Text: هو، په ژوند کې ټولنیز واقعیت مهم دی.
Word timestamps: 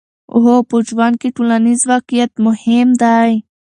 هو، 0.43 0.55
په 0.69 0.77
ژوند 0.87 1.15
کې 1.21 1.29
ټولنیز 1.35 1.79
واقعیت 1.91 2.31
مهم 2.47 2.87
دی. 3.01 3.31